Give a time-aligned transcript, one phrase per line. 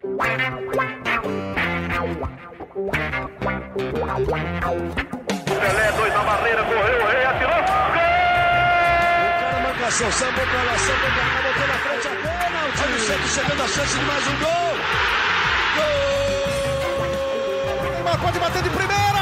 [0.00, 0.48] Pelé,
[5.92, 7.52] dois na barreira, correu, o rei atirou.
[7.52, 7.60] Gol!
[9.20, 12.82] O cara marcação, sambou pra lá, sambou pra cá, botou na frente a pênalti.
[12.82, 14.74] Olha o Santos chegando a chance de mais um gol.
[15.76, 17.92] Gol!
[17.92, 19.19] Neymar pode bater de primeira.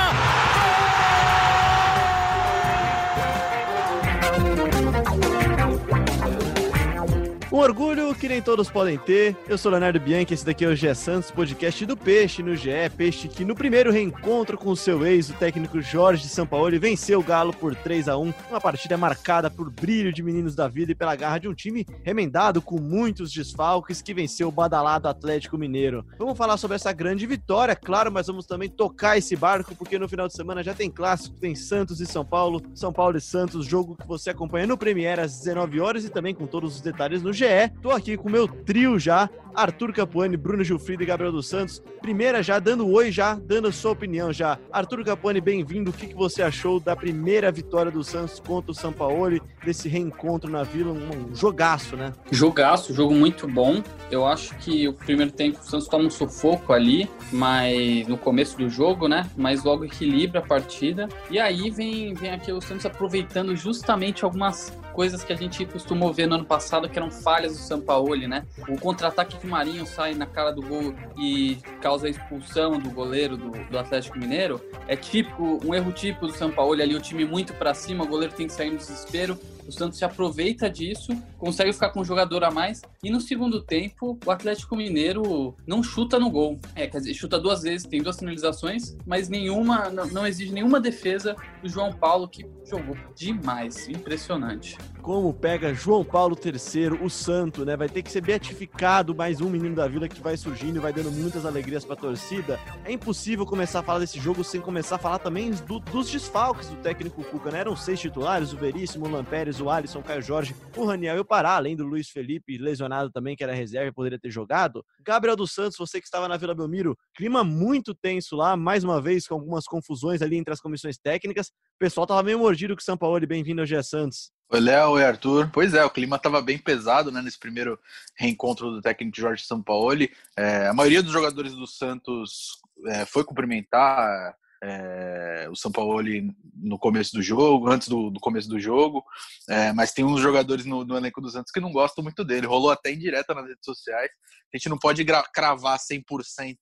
[7.50, 9.34] Um orgulho que nem todos podem ter.
[9.48, 12.68] Eu sou Leonardo Bianchi, esse daqui é o GE Santos, podcast do Peixe no GE.
[12.94, 17.54] Peixe que no primeiro reencontro com seu ex, o técnico Jorge Sampaoli, venceu o Galo
[17.54, 21.16] por 3 a 1 Uma partida marcada por brilho de meninos da vida e pela
[21.16, 26.04] garra de um time remendado com muitos desfalques que venceu o badalado Atlético Mineiro.
[26.18, 30.06] Vamos falar sobre essa grande vitória, claro, mas vamos também tocar esse barco, porque no
[30.06, 33.64] final de semana já tem clássico, tem Santos e São Paulo, São Paulo e Santos,
[33.64, 37.22] jogo que você acompanha no Premiere às 19 horas e também com todos os detalhes
[37.22, 37.70] no GE.
[37.80, 41.82] Tô aqui com o meu trio já, Arthur Capuani, Bruno Gilfrido e Gabriel dos Santos.
[42.00, 44.56] Primeira já, dando oi já, dando a sua opinião já.
[44.70, 45.90] Arthur Capuani, bem-vindo.
[45.90, 50.48] O que, que você achou da primeira vitória do Santos contra o Sampaoli, desse reencontro
[50.48, 50.92] na Vila?
[50.92, 52.12] Um, um jogaço, né?
[52.30, 53.82] Jogaço, jogo muito bom.
[54.12, 58.56] Eu acho que o primeiro tempo o Santos toma um sufoco ali, mas no começo
[58.56, 59.28] do jogo, né?
[59.36, 61.08] Mas logo equilibra a partida.
[61.32, 66.12] E aí vem, vem aqui o Santos aproveitando justamente algumas coisas que a gente costumou
[66.12, 68.44] ver no ano passado, que eram falhas do Sampaoli, né?
[68.68, 73.36] O contra-ataque que Marinho sai na cara do gol e causa a expulsão do goleiro
[73.36, 77.52] do, do Atlético Mineiro é típico, um erro típico do Sampaoli ali, o time muito
[77.54, 79.38] para cima, o goleiro tem que sair no desespero.
[79.68, 82.80] O Santos se aproveita disso, consegue ficar com um jogador a mais.
[83.04, 86.58] E no segundo tempo, o Atlético Mineiro não chuta no gol.
[86.74, 90.80] É, quer dizer, chuta duas vezes, tem duas finalizações, mas nenhuma, não, não exige nenhuma
[90.80, 93.88] defesa do João Paulo, que jogou demais.
[93.90, 94.78] Impressionante.
[95.02, 97.76] Como pega João Paulo III, o santo, né?
[97.76, 100.92] Vai ter que ser beatificado mais um menino da vila que vai surgindo e vai
[100.92, 102.58] dando muitas alegrias pra torcida.
[102.84, 106.68] É impossível começar a falar desse jogo sem começar a falar também do, dos desfalques
[106.68, 107.60] do técnico Cuca, né?
[107.60, 111.20] Eram seis titulares, o Veríssimo, o Lampérez, o Alisson, o Caio Jorge, o Raniel e
[111.20, 114.84] o Pará, além do Luiz Felipe, lesionado também, que era reserva e poderia ter jogado.
[115.00, 119.00] Gabriel dos Santos, você que estava na Vila Belmiro, clima muito tenso lá, mais uma
[119.00, 121.48] vez com algumas confusões ali entre as comissões técnicas.
[121.48, 124.30] O pessoal tava meio mordido com o São Paulo, bem-vindo ao Gia Santos.
[124.50, 125.50] Oi, Léo, oi, Arthur.
[125.52, 127.78] Pois é, o clima estava bem pesado né, nesse primeiro
[128.16, 130.10] reencontro do técnico Jorge Sampaoli.
[130.36, 137.12] É, a maioria dos jogadores do Santos é, foi cumprimentar é, o Sampaoli no começo
[137.12, 139.04] do jogo, antes do, do começo do jogo,
[139.48, 142.46] é, mas tem uns jogadores no, no, elenco do Santos que não gostam muito dele.
[142.46, 144.10] Rolou até em direta nas redes sociais.
[144.52, 146.56] A gente não pode cravar 100%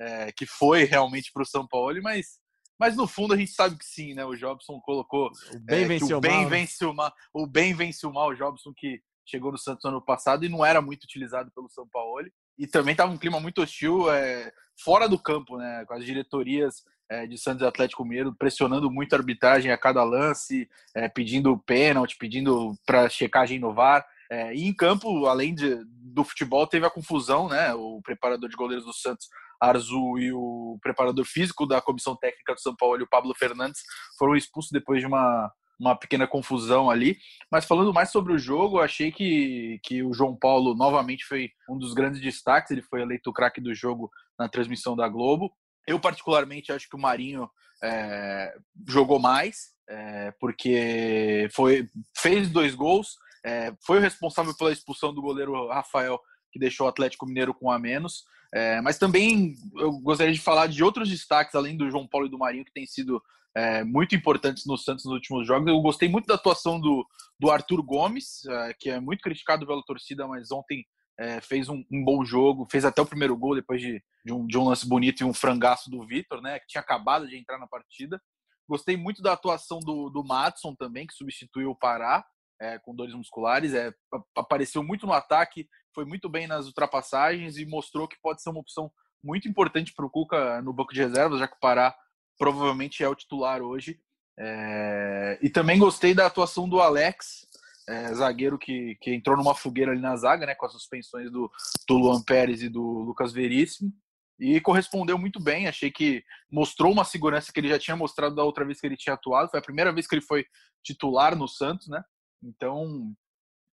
[0.00, 2.42] é, que foi realmente para o Sampaoli, mas
[2.78, 4.24] mas no fundo a gente sabe que sim, né?
[4.24, 6.48] O Jobson colocou o bem, é, vence, o bem mal, né?
[6.50, 10.04] vence o mal, o bem vence o mal, o Jobson que chegou no Santos ano
[10.04, 12.28] passado e não era muito utilizado pelo São Paulo.
[12.58, 14.52] E também estava um clima muito hostil é,
[14.82, 15.84] fora do campo, né?
[15.86, 16.82] Com as diretorias
[17.14, 21.56] é, de Santos e Atlético Mineiro pressionando muito a arbitragem a cada lance, é, pedindo
[21.58, 24.04] pênalti, pedindo para checagem no VAR.
[24.30, 27.72] É, e em campo, além de, do futebol, teve a confusão, né?
[27.74, 29.28] O preparador de goleiros do Santos
[29.60, 33.82] Arzu e o preparador físico da comissão técnica do São Paulo, o Pablo Fernandes,
[34.18, 37.16] foram expulsos depois de uma, uma pequena confusão ali.
[37.50, 41.78] Mas falando mais sobre o jogo, achei que, que o João Paulo novamente foi um
[41.78, 42.70] dos grandes destaques.
[42.70, 45.52] Ele foi eleito o craque do jogo na transmissão da Globo.
[45.86, 47.48] Eu, particularmente, acho que o Marinho
[47.82, 48.54] é,
[48.88, 55.20] jogou mais, é, porque foi, fez dois gols, é, foi o responsável pela expulsão do
[55.20, 56.18] goleiro Rafael,
[56.50, 58.24] que deixou o Atlético Mineiro com um a menos.
[58.54, 62.30] É, mas também eu gostaria de falar de outros destaques, além do João Paulo e
[62.30, 63.20] do Marinho, que têm sido
[63.54, 65.68] é, muito importantes no Santos nos últimos jogos.
[65.68, 67.06] Eu gostei muito da atuação do,
[67.38, 70.84] do Arthur Gomes, é, que é muito criticado pela torcida, mas ontem
[71.18, 74.46] é, fez um, um, bom jogo, fez até o primeiro gol depois de, de, um,
[74.46, 77.58] de um, lance bonito e um frangaço do Vitor, né, que tinha acabado de entrar
[77.58, 78.20] na partida.
[78.68, 82.24] Gostei muito da atuação do, do Matson também, que substituiu o Pará
[82.60, 83.74] é, com dores musculares.
[83.74, 83.92] É,
[84.36, 88.60] apareceu muito no ataque, foi muito bem nas ultrapassagens e mostrou que pode ser uma
[88.60, 88.90] opção
[89.22, 91.94] muito importante para o Cuca no banco de reservas, já que o Pará
[92.38, 93.98] provavelmente é o titular hoje.
[94.38, 95.38] É...
[95.40, 97.46] E também gostei da atuação do Alex,
[97.88, 101.50] é, zagueiro que, que entrou numa fogueira ali na zaga, né, com as suspensões do,
[101.88, 103.92] do Luan Pérez e do Lucas Veríssimo,
[104.38, 105.68] e correspondeu muito bem.
[105.68, 108.96] Achei que mostrou uma segurança que ele já tinha mostrado da outra vez que ele
[108.96, 109.50] tinha atuado.
[109.50, 110.44] Foi a primeira vez que ele foi
[110.82, 112.02] titular no Santos, né?
[112.42, 113.14] Então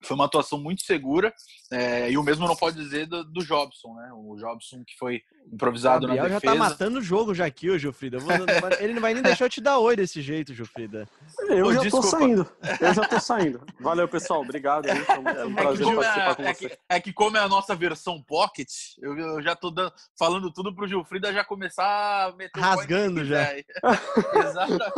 [0.03, 1.33] foi uma atuação muito segura.
[1.71, 4.11] É, e o mesmo não pode dizer do, do Jobson, né?
[4.15, 5.23] O Jobson que foi
[5.53, 6.55] improvisado Gabriel na defesa.
[6.55, 8.19] já tá matando o jogo já aqui, ô Gilfrida.
[8.19, 8.33] Vou,
[8.81, 11.07] ele não vai nem deixar eu te dar oi desse jeito, Gilfrida.
[11.49, 12.07] Eu Ô, já desculpa.
[12.07, 12.51] tô saindo.
[12.81, 13.61] Eu já tô saindo.
[13.81, 14.41] Valeu, pessoal.
[14.43, 14.87] Obrigado.
[14.87, 16.69] Um É que, prazer como participar é, com é você.
[16.69, 18.69] que- é que como é a nossa versão pocket,
[19.01, 23.25] eu, eu já tô dando- falando tudo pro Gilfrida já começar a meter o Rasgando
[23.25, 23.45] já.
[23.47, 23.65] quiser.
[24.35, 24.93] Exata-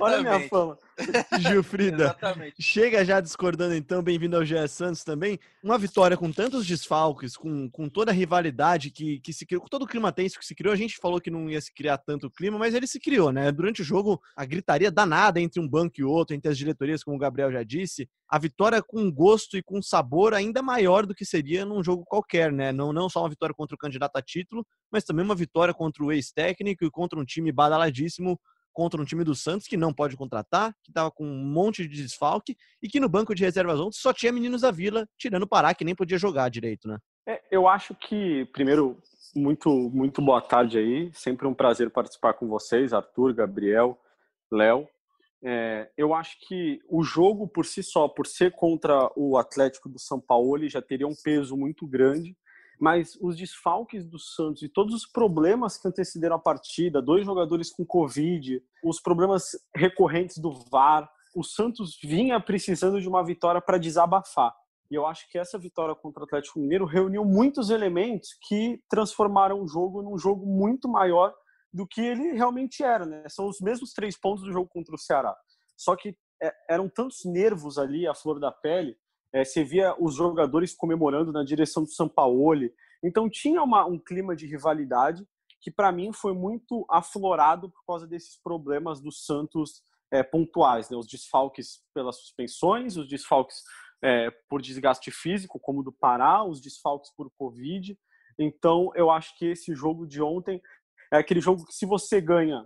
[0.00, 0.48] Olha a minha exatamente.
[0.48, 0.78] fama.
[1.40, 2.04] Gilfrida.
[2.04, 2.54] Exatamente.
[2.60, 5.38] Chega já discordando então, bem-vindo ao GE Santos também.
[5.62, 9.68] Uma vitória com tantos desfalques, com, com toda a rivalidade que, que se criou, com
[9.68, 10.72] todo o clima tenso que se criou.
[10.72, 13.50] A gente falou que não ia se criar tanto clima, mas ele se criou, né?
[13.52, 17.16] Durante o jogo, a gritaria danada entre um banco e outro, entre as diretorias, como
[17.16, 18.08] o Gabriel já disse.
[18.28, 22.52] A vitória com gosto e com sabor ainda maior do que seria num jogo qualquer,
[22.52, 22.72] né?
[22.72, 26.04] Não, não só uma vitória contra o candidato a título, mas também uma vitória contra
[26.04, 28.38] o ex-técnico e contra um time badaladíssimo
[28.78, 32.00] contra um time do Santos que não pode contratar, que estava com um monte de
[32.00, 35.48] desfalque e que no banco de reservas ontem só tinha meninos da Vila, tirando o
[35.48, 36.96] Pará, que nem podia jogar direito, né?
[37.26, 38.96] É, eu acho que, primeiro,
[39.34, 41.10] muito, muito boa tarde aí.
[41.12, 43.98] Sempre um prazer participar com vocês, Arthur, Gabriel,
[44.48, 44.86] Léo.
[45.42, 49.98] É, eu acho que o jogo por si só, por ser contra o Atlético do
[49.98, 52.36] São Paulo, já teria um peso muito grande.
[52.78, 57.70] Mas os desfalques do Santos e todos os problemas que antecederam a partida, dois jogadores
[57.70, 63.78] com Covid, os problemas recorrentes do VAR, o Santos vinha precisando de uma vitória para
[63.78, 64.54] desabafar.
[64.90, 69.62] E eu acho que essa vitória contra o Atlético Mineiro reuniu muitos elementos que transformaram
[69.62, 71.34] o jogo num jogo muito maior
[71.72, 73.04] do que ele realmente era.
[73.04, 73.24] Né?
[73.28, 75.36] São os mesmos três pontos do jogo contra o Ceará.
[75.76, 78.96] Só que é, eram tantos nervos ali, a flor da pele.
[79.32, 82.72] É, você via os jogadores comemorando na direção do Sampaoli.
[83.02, 85.26] Então tinha uma, um clima de rivalidade
[85.60, 90.88] que, para mim, foi muito aflorado por causa desses problemas do Santos é, pontuais.
[90.88, 90.96] Né?
[90.96, 93.62] Os desfalques pelas suspensões, os desfalques
[94.02, 97.98] é, por desgaste físico, como do Pará, os desfalques por Covid.
[98.38, 100.62] Então, eu acho que esse jogo de ontem
[101.12, 102.64] é aquele jogo que, se você ganha,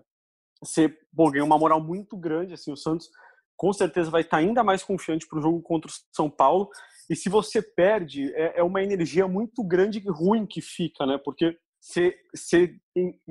[0.63, 2.55] você ganha uma moral muito grande.
[2.55, 3.09] Assim, o Santos
[3.63, 6.69] com certeza vai estar ainda mais confiante para o jogo contra o São Paulo.
[7.09, 11.17] E se você perde, é, é uma energia muito grande e ruim que fica, né?
[11.25, 12.75] Porque você,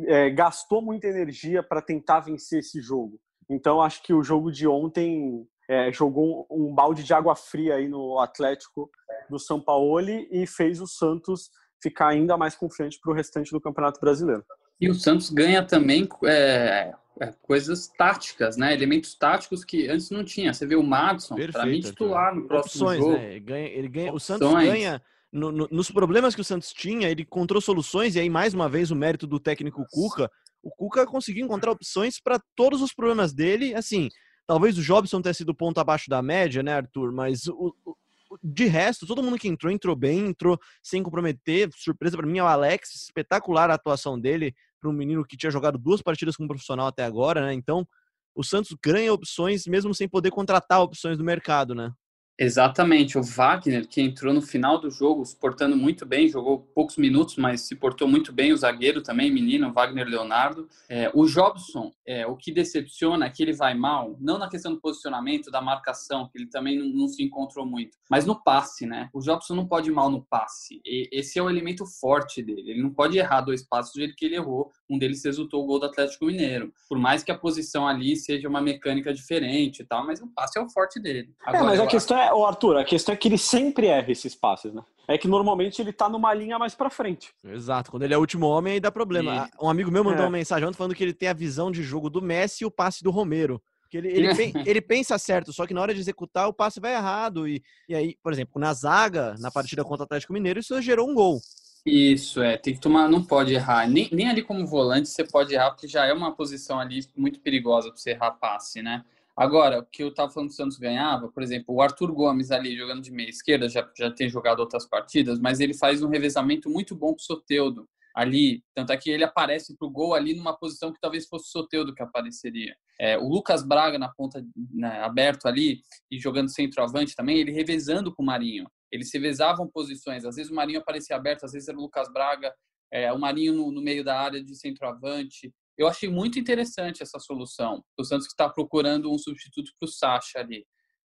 [0.08, 3.20] é, gastou muita energia para tentar vencer esse jogo.
[3.50, 7.90] Então, acho que o jogo de ontem é, jogou um balde de água fria aí
[7.90, 8.90] no Atlético
[9.30, 11.50] do São Paulo e fez o Santos
[11.84, 14.46] ficar ainda mais confiante para o restante do Campeonato Brasileiro.
[14.80, 16.94] E o Santos ganha também é,
[17.42, 18.74] coisas táticas, né?
[18.74, 20.54] Elementos táticos que antes não tinha.
[20.54, 23.14] Você vê o Madison, para mim, titular no próximo Opções, jogo.
[23.14, 23.32] Né?
[23.32, 25.02] Ele ganha, ele ganha, o Santos ganha.
[25.32, 28.68] No, no, nos problemas que o Santos tinha, ele encontrou soluções, e aí, mais uma
[28.68, 30.30] vez, o mérito do técnico Cuca.
[30.62, 33.74] O Cuca conseguiu encontrar opções para todos os problemas dele.
[33.74, 34.10] Assim,
[34.46, 37.14] talvez o Jobson tenha sido ponto abaixo da média, né, Arthur?
[37.14, 37.96] Mas o, o,
[38.44, 41.70] de resto, todo mundo que entrou, entrou bem, entrou sem comprometer.
[41.74, 45.52] Surpresa para mim é o Alex, espetacular a atuação dele para um menino que tinha
[45.52, 47.54] jogado duas partidas como profissional até agora, né?
[47.54, 47.88] Então,
[48.36, 51.94] o Santos ganha opções mesmo sem poder contratar opções do mercado, né?
[52.40, 56.98] Exatamente, o Wagner, que entrou no final do jogo, se portando muito bem, jogou poucos
[56.98, 58.52] minutos, mas se portou muito bem.
[58.52, 60.68] O zagueiro também, menino, Wagner Leonardo.
[60.90, 64.74] É, o Jobson, é, o que decepciona é que ele vai mal, não na questão
[64.74, 68.88] do posicionamento, da marcação, que ele também não, não se encontrou muito, mas no passe,
[68.88, 69.10] né?
[69.14, 70.82] O Jobson não pode ir mal no passe.
[70.84, 72.72] E esse é o elemento forte dele.
[72.72, 74.72] Ele não pode errar dois passos do jeito que ele errou.
[74.92, 76.74] Um deles resultou o gol do Atlético Mineiro.
[76.90, 80.60] Por mais que a posição ali seja uma mecânica diferente e tal, mas o passe
[80.60, 81.34] é o forte dele.
[81.46, 84.12] Agora, é, mas a questão é, ô Arthur, a questão é que ele sempre erra
[84.12, 84.84] esses passes, né?
[85.08, 87.34] É que normalmente ele tá numa linha mais pra frente.
[87.42, 89.50] Exato, quando ele é o último homem, aí dá problema.
[89.54, 89.66] E...
[89.66, 90.26] Um amigo meu mandou é.
[90.26, 92.72] uma mensagem ontem falando que ele tem a visão de jogo do Messi e o
[92.72, 93.62] passe do Romero.
[93.90, 94.28] Que ele, ele,
[94.66, 97.48] ele, pensa certo, só que na hora de executar o passe vai errado.
[97.48, 101.10] E, e aí, por exemplo, na zaga, na partida contra o Atlético Mineiro, isso gerou
[101.10, 101.40] um gol.
[101.86, 102.58] Isso, é.
[102.58, 103.88] Tem que tomar, não pode errar.
[103.88, 107.40] Nem, nem ali como volante você pode errar, porque já é uma posição ali muito
[107.40, 109.04] perigosa para você errar passe, né?
[109.36, 112.52] Agora, o que eu tava falando que o Santos ganhava, por exemplo, o Arthur Gomes
[112.52, 116.10] ali jogando de meia esquerda, já, já tem jogado outras partidas, mas ele faz um
[116.10, 118.64] revezamento muito bom com o Soteudo ali.
[118.76, 121.96] Tanto é que ele aparece pro gol ali numa posição que talvez fosse o Soteudo
[121.96, 122.76] que apareceria.
[123.00, 128.14] É, o Lucas Braga na ponta né, aberto ali e jogando centroavante também, ele revezando
[128.14, 128.70] com o Marinho.
[128.92, 130.26] Eles se revezavam posições.
[130.26, 132.54] Às vezes o Marinho aparecia aberto, às vezes era o Lucas Braga,
[132.92, 135.54] é, o Marinho no, no meio da área de centroavante.
[135.78, 137.84] Eu achei muito interessante essa solução.
[137.98, 140.66] O Santos que está procurando um substituto para o Sacha ali,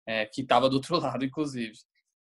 [0.06, 1.74] é, que estava do outro lado, inclusive.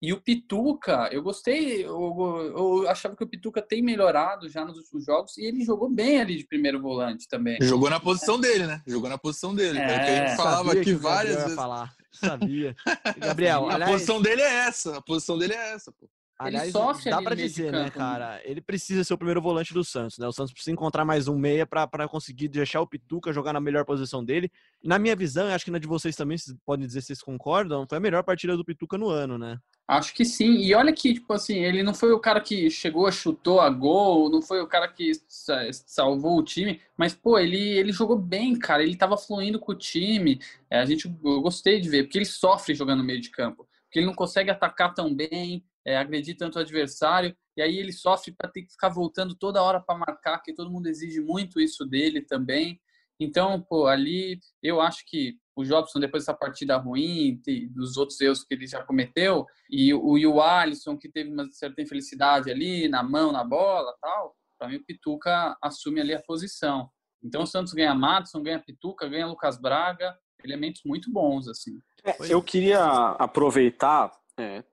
[0.02, 4.76] E o Pituca, eu gostei, eu, eu, achava que o Pituca tem melhorado já nos
[4.76, 7.56] últimos jogos e ele jogou bem ali de primeiro volante também.
[7.62, 8.82] Jogou na posição dele, né?
[8.84, 9.78] Jogou na posição dele.
[9.78, 11.54] É, que a gente falava aqui várias vezes.
[11.54, 11.94] Falar.
[12.12, 12.76] Sabia.
[13.18, 14.96] Gabriel, a aliás, posição dele é essa.
[14.98, 16.08] A posição dele é essa, pô.
[16.38, 17.90] aliás sofre dá de dizer, né, campo, né?
[17.90, 18.40] cara?
[18.44, 20.26] Ele precisa ser o primeiro volante do Santos, né?
[20.26, 23.60] O Santos precisa encontrar mais um meia pra pra conseguir deixar o Pituca jogar na
[23.60, 24.50] melhor posição dele.
[24.82, 27.22] Na minha visão, eu acho que na de vocês também, vocês podem dizer se vocês
[27.22, 29.58] concordam, foi a melhor partida do Pituca no ano, né?
[29.86, 30.54] Acho que sim.
[30.58, 34.30] E olha que, tipo assim, ele não foi o cara que chegou, chutou a gol,
[34.30, 38.58] não foi o cara que sa- salvou o time, mas, pô, ele, ele jogou bem,
[38.58, 38.82] cara.
[38.82, 40.40] Ele tava fluindo com o time.
[40.70, 43.68] É, a gente, eu gostei de ver, porque ele sofre jogando no meio de campo.
[43.84, 47.92] Porque ele não consegue atacar tão bem, é, agredir tanto o adversário, e aí ele
[47.92, 51.60] sofre para ter que ficar voltando toda hora para marcar, que todo mundo exige muito
[51.60, 52.80] isso dele também.
[53.20, 57.40] Então, pô, ali eu acho que o Jobson, depois dessa partida ruim,
[57.70, 61.50] dos outros erros que ele já cometeu, e o, e o Alisson, que teve uma
[61.50, 66.22] certa infelicidade ali, na mão, na bola tal, para mim o Pituca assume ali a
[66.22, 66.88] posição.
[67.22, 71.78] Então o Santos ganha Madison, ganha Pituca, ganha Lucas Braga, elementos muito bons, assim.
[72.04, 72.82] É, eu queria
[73.18, 74.64] aproveitar, é,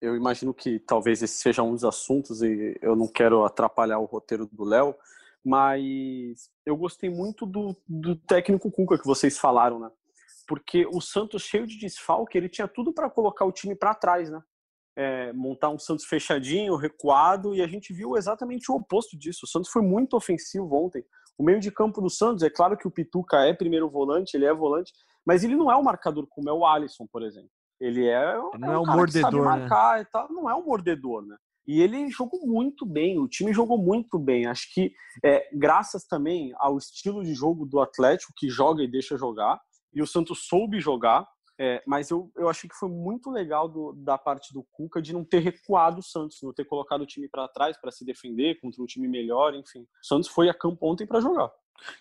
[0.00, 4.04] eu imagino que talvez esse seja um dos assuntos e eu não quero atrapalhar o
[4.04, 4.94] roteiro do Léo,
[5.44, 9.90] mas eu gostei muito do, do técnico Cuca que vocês falaram, né?
[10.48, 14.30] Porque o Santos cheio de desfalque, ele tinha tudo para colocar o time para trás,
[14.30, 14.40] né?
[14.96, 19.40] É, montar um Santos fechadinho, recuado, e a gente viu exatamente o oposto disso.
[19.44, 21.04] O Santos foi muito ofensivo ontem.
[21.36, 24.46] O meio de campo do Santos, é claro que o Pituca é primeiro volante, ele
[24.46, 24.92] é volante,
[25.24, 27.50] mas ele não é um marcador como é o Alisson, por exemplo.
[27.78, 29.60] Ele é, Ele não é um que sabe mordedor, né?
[29.60, 31.36] marcar e tal, não é um mordedor, né?
[31.68, 34.46] E ele jogou muito bem, o time jogou muito bem.
[34.46, 34.90] Acho que
[35.22, 39.60] é, graças também ao estilo de jogo do Atlético, que joga e deixa jogar,
[39.92, 41.26] e o Santos soube jogar,
[41.60, 45.12] é, mas eu, eu achei que foi muito legal do- da parte do Cuca de
[45.12, 48.60] não ter recuado o Santos, não ter colocado o time para trás para se defender
[48.60, 49.80] contra um time melhor, enfim.
[49.80, 51.50] O Santos foi a campo ontem para jogar.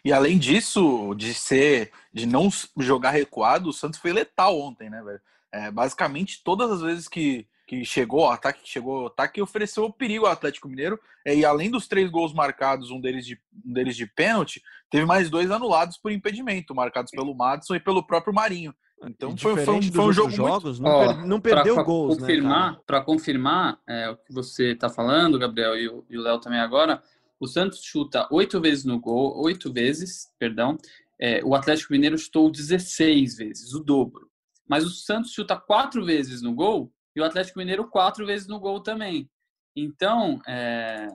[0.05, 5.01] E além disso, de ser, de não jogar recuado, o Santos foi letal ontem, né,
[5.01, 5.21] velho?
[5.51, 9.91] É, basicamente, todas as vezes que, que chegou ao ataque, que chegou ao ataque, ofereceu
[9.91, 10.97] perigo ao Atlético Mineiro.
[11.25, 15.05] É, e além dos três gols marcados, um deles, de, um deles de pênalti, teve
[15.05, 18.73] mais dois anulados por impedimento, marcados pelo Madison e pelo próprio Marinho.
[19.03, 20.47] Então E foi, foi um, foi um jogo outros muito...
[20.47, 24.33] jogos, não, Ó, per- não perdeu pra gols, confirmar, né, Para confirmar é, o que
[24.33, 27.03] você está falando, Gabriel, e o e o Léo também agora,
[27.39, 30.77] o Santos chuta oito vezes no gol, oito vezes, perdão.
[31.19, 34.29] É, o Atlético Mineiro chutou 16 vezes, o dobro.
[34.67, 38.59] Mas o Santos chuta quatro vezes no gol e o Atlético Mineiro quatro vezes no
[38.59, 39.27] gol também.
[39.75, 41.07] Então, é,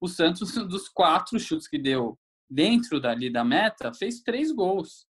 [0.00, 2.18] o Santos, dos quatro chutes que deu
[2.50, 5.06] dentro dali da meta, fez três gols.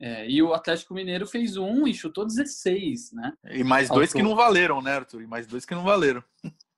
[0.00, 3.32] É, e o Atlético Mineiro fez um e chutou 16, né?
[3.50, 5.22] E mais dois que não valeram, né, Arthur?
[5.22, 6.22] E mais dois que não valeram.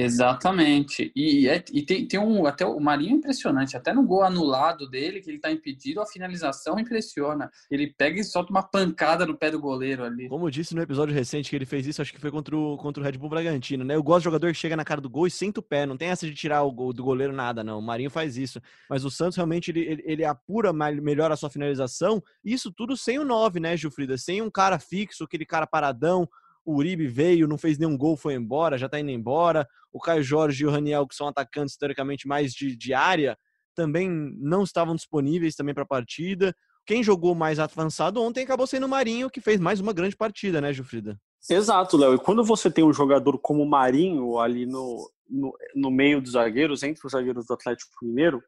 [0.00, 1.10] Exatamente.
[1.14, 2.46] E, é- e tem, tem um.
[2.46, 3.76] Até o Marinho é impressionante.
[3.76, 7.50] Até no gol anulado dele, que ele tá impedido, a finalização impressiona.
[7.70, 10.28] Ele pega e solta uma pancada no pé do goleiro ali.
[10.28, 12.76] Como eu disse no episódio recente que ele fez isso, acho que foi contra o,
[12.76, 13.96] contra o Red Bull Bragantino, né?
[13.96, 15.96] Eu gosto de jogador que chega na cara do gol e senta o pé, não
[15.96, 17.80] tem essa de tirar o gol do goleiro nada, não.
[17.80, 18.60] O Marinho faz isso.
[18.88, 23.18] Mas o Santos realmente ele, ele, ele apura melhor a sua finalização, isso tudo sem
[23.18, 24.16] o 9, né, Gilfrida?
[24.16, 26.28] Sem um cara fixo, aquele cara paradão.
[26.68, 29.66] O Uribe veio, não fez nenhum gol, foi embora, já tá indo embora.
[29.90, 33.38] O Caio Jorge e o Raniel, que são atacantes teoricamente mais de, de área,
[33.74, 36.54] também não estavam disponíveis também para a partida.
[36.84, 40.60] Quem jogou mais avançado ontem acabou sendo o Marinho, que fez mais uma grande partida,
[40.60, 41.18] né, Gilfrida?
[41.48, 42.16] Exato, Léo.
[42.16, 46.32] E quando você tem um jogador como o Marinho ali no, no, no meio dos
[46.32, 48.42] zagueiros, entre os zagueiros do Atlético Mineiro,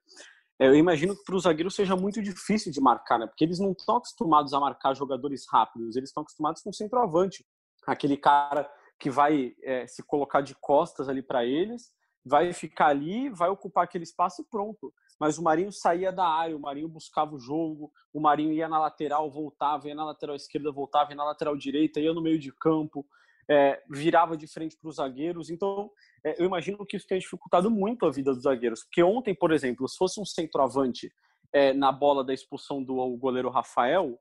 [0.60, 3.26] é, eu imagino que para os zagueiros seja muito difícil de marcar, né?
[3.26, 7.46] Porque eles não estão acostumados a marcar jogadores rápidos, eles estão acostumados com centroavante.
[7.86, 11.92] Aquele cara que vai é, se colocar de costas ali para eles,
[12.24, 14.92] vai ficar ali, vai ocupar aquele espaço e pronto.
[15.18, 18.78] Mas o Marinho saía da área, o Marinho buscava o jogo, o Marinho ia na
[18.78, 22.52] lateral, voltava, ia na lateral esquerda, voltava, ia na lateral direita, ia no meio de
[22.52, 23.06] campo,
[23.48, 25.50] é, virava de frente para os zagueiros.
[25.50, 25.90] Então,
[26.24, 28.84] é, eu imagino que isso tenha dificultado muito a vida dos zagueiros.
[28.84, 31.12] Porque ontem, por exemplo, se fosse um centroavante
[31.52, 34.18] é, na bola da expulsão do goleiro Rafael,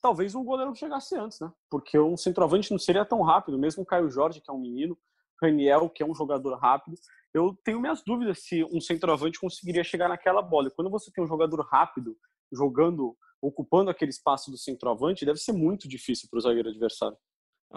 [0.00, 1.52] talvez o goleiro chegasse antes, né?
[1.68, 4.98] Porque um centroavante não seria tão rápido, mesmo o Caio Jorge, que é um menino,
[5.40, 6.96] Raniel, que é um jogador rápido.
[7.32, 10.68] Eu tenho minhas dúvidas se um centroavante conseguiria chegar naquela bola.
[10.68, 12.16] E quando você tem um jogador rápido
[12.52, 17.16] jogando, ocupando aquele espaço do centroavante, deve ser muito difícil para o zagueiro adversário.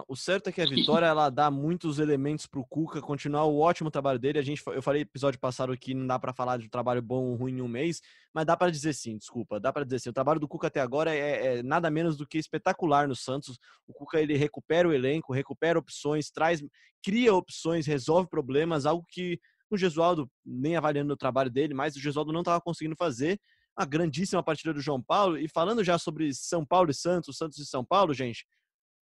[0.08, 3.60] O certo é que a vitória ela dá muitos elementos para o Cuca continuar o
[3.60, 4.40] ótimo trabalho dele.
[4.40, 7.26] A gente, eu falei episódio passado que não dá para falar de um trabalho bom
[7.26, 8.02] ou ruim em um mês,
[8.34, 10.10] mas dá para dizer sim, desculpa, dá para dizer sim.
[10.10, 13.60] O trabalho do Cuca até agora é, é, nada menos do que espetacular no Santos.
[13.88, 16.64] O Cuca ele recupera o elenco, recupera opções, traz,
[17.04, 22.00] cria opções, resolve problemas, algo que o Gesualdo nem avaliando o trabalho dele, mas o
[22.00, 23.40] Gesualdo não estava conseguindo fazer.
[23.76, 27.60] A grandíssima partida do João Paulo e falando já sobre São Paulo e Santos, Santos
[27.60, 28.44] e São Paulo, gente.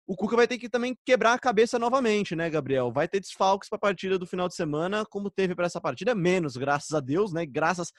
[0.06, 2.92] O Cuca vai ter que também quebrar a cabeça novamente, né, Gabriel?
[2.92, 6.14] Vai ter desfalques para a partida do final de semana, como teve para essa partida,
[6.14, 7.46] menos, graças a Deus, né?
[7.46, 7.92] Graças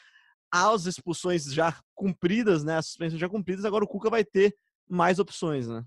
[0.52, 2.76] às expulsões já cumpridas, né?
[2.76, 4.54] As suspensões já cumpridas, agora o Cuca vai ter
[4.88, 5.82] mais opções, né?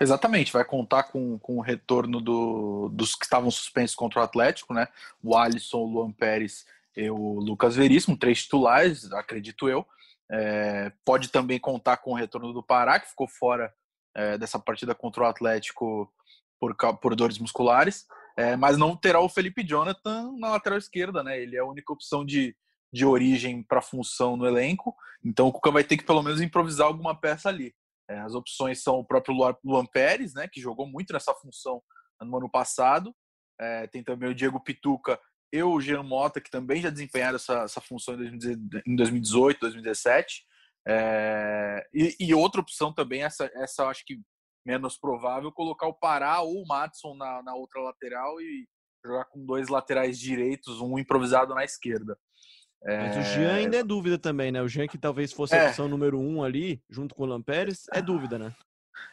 [0.00, 4.74] Exatamente, vai contar com, com o retorno do, dos que estavam suspensos contra o Atlético,
[4.74, 4.88] né?
[5.22, 6.66] O Alisson, o Luan Pérez
[6.96, 9.86] e o Lucas Veríssimo, três titulares, acredito eu.
[10.30, 13.72] É, pode também contar com o retorno do Pará, que ficou fora
[14.18, 16.12] é, dessa partida contra o Atlético
[16.58, 18.04] por, por dores musculares,
[18.36, 21.40] é, mas não terá o Felipe Jonathan na lateral esquerda, né?
[21.40, 22.56] Ele é a única opção de,
[22.92, 24.94] de origem para função no elenco,
[25.24, 27.72] então o Cuca vai ter que pelo menos improvisar alguma peça ali.
[28.10, 31.80] É, as opções são o próprio Luan Pérez, né, que jogou muito nessa função
[32.20, 33.14] no ano passado.
[33.60, 35.20] É, tem também o Diego Pituca
[35.52, 40.47] e o Jean Mota, que também já desempenharam essa, essa função em 2018, 2017.
[40.88, 44.18] É, e, e, outra opção também, essa, essa acho que
[44.64, 48.66] menos provável, colocar o Pará ou o Matson na, na outra lateral e
[49.04, 52.18] jogar com dois laterais direitos, um improvisado na esquerda.
[52.84, 54.62] Mas o Jean ainda é dúvida também, né?
[54.62, 55.68] O Jean que talvez fosse a é.
[55.68, 58.54] opção número um ali, junto com o Lampérez, é dúvida, né?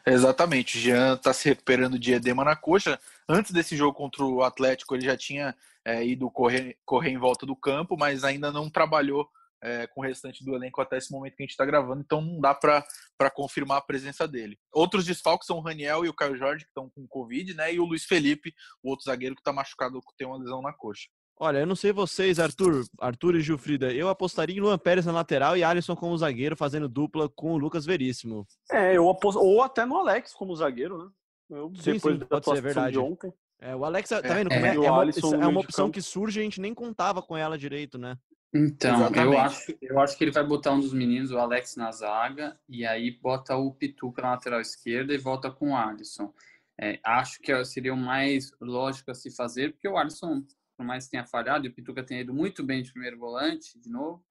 [0.05, 0.77] Exatamente.
[0.77, 2.99] O Jean está se recuperando de edema na coxa.
[3.27, 7.45] Antes desse jogo contra o Atlético, ele já tinha é, ido correr, correr em volta
[7.45, 9.27] do campo, mas ainda não trabalhou
[9.65, 12.21] é, com o restante do elenco até esse momento que a gente está gravando, então
[12.21, 12.85] não dá para
[13.33, 14.57] confirmar a presença dele.
[14.71, 17.73] Outros desfalques são o Raniel e o Caio Jorge, que estão com Covid, né?
[17.73, 18.53] E o Luiz Felipe,
[18.83, 21.09] o outro zagueiro que está machucado, que tem uma lesão na coxa.
[21.37, 23.91] Olha, eu não sei vocês, Arthur, Arthur e Gilfrida.
[23.91, 27.57] Eu apostaria em Luan Pérez na lateral e Alisson como zagueiro, fazendo dupla com o
[27.57, 28.47] Lucas Veríssimo.
[28.71, 31.09] É, eu aposto, ou até no Alex como zagueiro, né?
[31.49, 32.93] Eu, sim, depois sim, da pode ser verdade.
[32.93, 33.33] de ontem.
[33.59, 34.51] É, o Alex, tá vendo?
[34.51, 35.03] É, é, é, uma,
[35.43, 38.17] é uma opção que surge, a gente nem contava com ela direito, né?
[38.55, 41.91] Então, eu acho, eu acho que ele vai botar um dos meninos, o Alex, na
[41.91, 46.33] zaga, e aí bota o Pituca na lateral esquerda e volta com o Alisson.
[46.79, 50.43] É, acho que seria o mais lógico a se fazer, porque o Alisson
[50.75, 53.79] por mais que tenha falhado, e o Pituca tenha ido muito bem de primeiro volante,
[53.79, 54.23] de novo.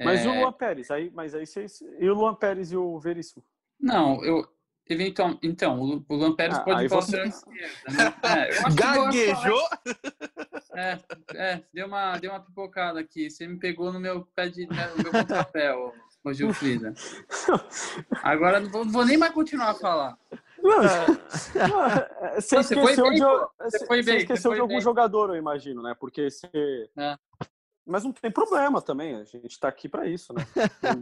[0.00, 0.28] Mas é...
[0.28, 1.80] o Luan Pérez, aí, mas aí vocês.
[2.00, 3.44] E o Luan Pérez e o Veríssimo?
[3.78, 4.48] Não, eu.
[4.86, 7.18] Eventual, então, o Luan Pérez ah, pode ir para você...
[7.18, 7.68] a esquerda.
[7.88, 8.14] Né?
[8.22, 9.62] É, Gaguejou?
[10.74, 10.98] É,
[11.34, 13.30] é, deu uma, deu uma pipocada aqui.
[13.30, 14.66] Você me pegou no meu pé de.
[14.66, 15.92] Né, no meu contrapé, ô
[16.32, 16.94] Gilfrida.
[18.22, 20.18] Agora não vou, vou nem mais continuar a falar.
[20.62, 25.94] Não, é, você, esqueceu de, você, esqueceu de algum jogador, eu imagino, né?
[25.98, 26.88] Porque você.
[26.96, 27.18] É.
[27.86, 30.42] Mas não tem problema também, a gente tá aqui para isso, né?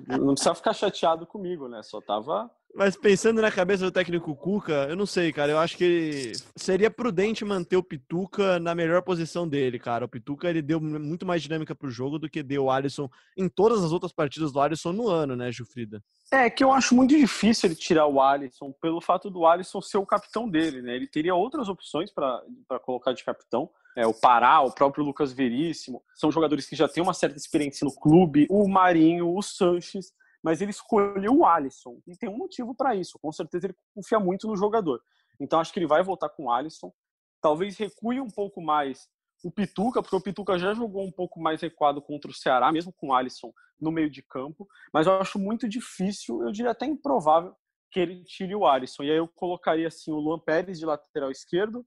[0.08, 1.80] não, não precisa ficar chateado comigo, né?
[1.85, 5.52] Só tava mas pensando na cabeça do técnico Cuca, eu não sei, cara.
[5.52, 10.06] Eu acho que seria prudente manter o Pituca na melhor posição dele, cara.
[10.06, 13.48] O Pituca ele deu muito mais dinâmica pro jogo do que deu o Alisson em
[13.48, 16.02] todas as outras partidas do Alisson no ano, né, Jufrida?
[16.32, 19.98] É que eu acho muito difícil ele tirar o Alisson pelo fato do Alisson ser
[19.98, 20.96] o capitão dele, né?
[20.96, 22.40] Ele teria outras opções para
[22.82, 23.68] colocar de capitão.
[23.94, 27.85] É, o Pará, o próprio Lucas Veríssimo, são jogadores que já têm uma certa experiência
[27.85, 28.46] no clube.
[28.48, 30.11] O Marinho, o Sanches
[30.42, 32.00] mas ele escolheu o Alisson.
[32.07, 33.18] E tem um motivo para isso.
[33.20, 35.00] Com certeza ele confia muito no jogador.
[35.40, 36.92] Então acho que ele vai voltar com o Alisson.
[37.40, 39.09] Talvez recue um pouco mais
[39.44, 42.92] o Pituca, porque o Pituca já jogou um pouco mais recuado contra o Ceará, mesmo
[42.92, 44.68] com o Alisson no meio de campo.
[44.92, 47.55] Mas eu acho muito difícil, eu diria até improvável,
[47.90, 49.02] que ele tire o Alisson.
[49.02, 51.85] E aí eu colocaria assim o Luan Pérez de lateral esquerdo,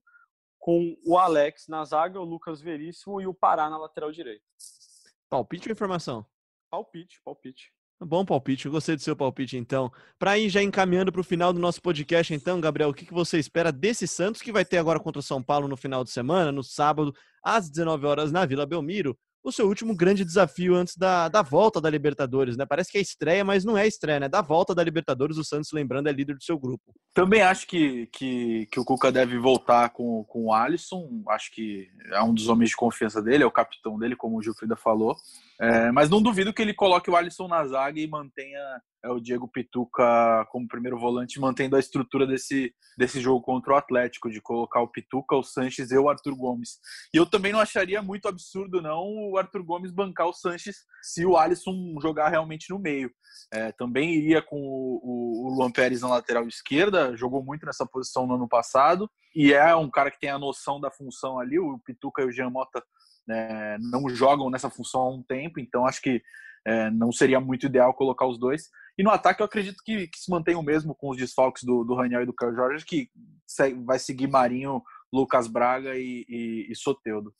[0.58, 4.44] com o Alex na zaga, o Lucas Veríssimo e o Pará na lateral direita.
[5.28, 6.26] Palpite ou informação?
[6.70, 7.72] Palpite, palpite.
[7.98, 9.90] Bom palpite, eu gostei do seu palpite então.
[10.18, 13.14] Para ir já encaminhando para o final do nosso podcast, então, Gabriel, o que, que
[13.14, 16.10] você espera desse Santos que vai ter agora contra o São Paulo no final de
[16.10, 19.18] semana, no sábado, às 19 horas na Vila Belmiro?
[19.46, 22.66] O seu último grande desafio antes da, da volta da Libertadores, né?
[22.66, 24.28] Parece que é estreia, mas não é estreia, né?
[24.28, 26.92] Da volta da Libertadores, o Santos, lembrando, é líder do seu grupo.
[27.14, 31.22] Também acho que, que, que o Cuca deve voltar com, com o Alisson.
[31.28, 34.42] Acho que é um dos homens de confiança dele, é o capitão dele, como o
[34.42, 35.14] Gilfrida falou.
[35.60, 38.60] É, mas não duvido que ele coloque o Alisson na zaga e mantenha
[39.06, 43.76] é o Diego Pituca como primeiro volante, mantendo a estrutura desse, desse jogo contra o
[43.76, 46.78] Atlético, de colocar o Pituca, o Sanches e o Arthur Gomes.
[47.14, 51.24] E eu também não acharia muito absurdo, não, o Arthur Gomes bancar o Sanches se
[51.24, 53.10] o Alisson jogar realmente no meio.
[53.52, 58.26] É, também iria com o, o, Luan Pérez na lateral esquerda, jogou muito nessa posição
[58.26, 61.78] no ano passado, e é um cara que tem a noção da função ali, o
[61.78, 62.82] Pituca e o Jean Mota
[63.26, 66.22] né, não jogam nessa função há um tempo, então acho que
[66.66, 68.68] é, não seria muito ideal colocar os dois.
[68.98, 71.84] E no ataque eu acredito que, que se mantém o mesmo com os desfalques do,
[71.84, 73.08] do Raniel e do Caio Jorge, que
[73.84, 77.32] vai seguir Marinho, Lucas Braga e, e, e Soteudo.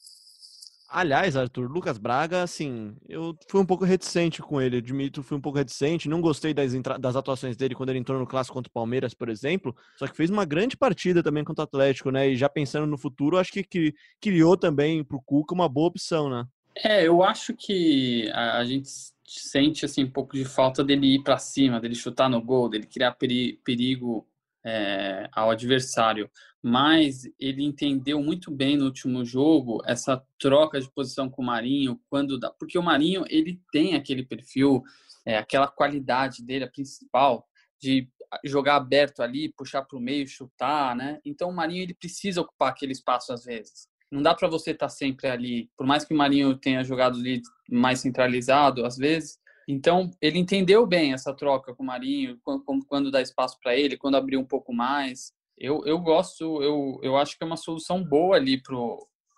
[0.89, 5.41] Aliás, Arthur, Lucas Braga, assim, eu fui um pouco reticente com ele, admito, fui um
[5.41, 8.73] pouco reticente, não gostei das, das atuações dele quando ele entrou no clássico contra o
[8.73, 12.29] Palmeiras, por exemplo, só que fez uma grande partida também contra o Atlético, né?
[12.29, 16.31] E já pensando no futuro, acho que, que criou também pro Cuca uma boa opção,
[16.31, 16.47] né?
[16.85, 18.89] É, eu acho que a, a gente
[19.27, 22.87] sente assim um pouco de falta dele ir para cima, dele chutar no gol, dele
[22.87, 24.27] criar peri perigo
[24.65, 26.31] é, ao adversário
[26.69, 32.01] mas ele entendeu muito bem no último jogo essa troca de posição com o Marinho,
[32.11, 34.83] quando dá, porque o Marinho ele tem aquele perfil,
[35.25, 37.47] é, aquela qualidade dele, a principal,
[37.81, 38.11] de
[38.45, 41.21] jogar aberto ali, puxar para o meio, chutar, né?
[41.25, 43.89] Então o Marinho ele precisa ocupar aquele espaço às vezes.
[44.11, 47.19] Não dá para você estar tá sempre ali, por mais que o Marinho tenha jogado
[47.19, 49.39] ali mais centralizado às vezes.
[49.69, 53.97] Então ele entendeu bem essa troca com o Marinho, quando, quando dá espaço para ele,
[53.97, 58.05] quando abrir um pouco mais eu, eu gosto, eu, eu acho que é uma solução
[58.05, 58.63] boa ali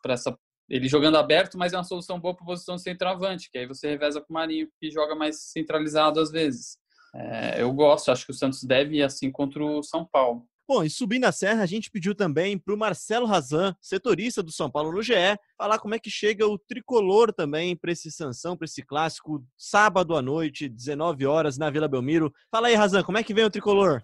[0.02, 0.36] para essa.
[0.68, 3.88] Ele jogando aberto, mas é uma solução boa para posição de centroavante, que aí você
[3.88, 6.76] reveza com o Marinho, que joga mais centralizado às vezes.
[7.14, 10.46] É, eu gosto, acho que o Santos deve ir assim contra o São Paulo.
[10.68, 14.52] Bom, e subindo a serra, a gente pediu também para o Marcelo Razan, setorista do
[14.52, 15.14] São Paulo no GE,
[15.56, 20.14] falar como é que chega o tricolor também para esse sanção, para esse clássico, sábado
[20.14, 22.30] à noite, 19 horas, na Vila Belmiro.
[22.50, 24.02] Fala aí, Razan, como é que vem o tricolor?